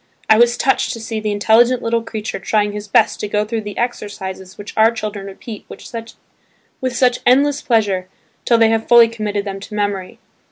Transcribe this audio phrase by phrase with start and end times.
[0.27, 3.61] I was touched to see the intelligent little creature trying his best to go through
[3.61, 5.79] the exercises which our children repeat with
[6.95, 8.09] such endless pleasure
[8.43, 10.17] till they have fully committed them to memory.